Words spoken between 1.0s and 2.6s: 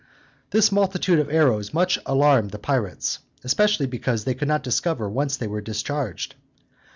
of arrows much alarmed the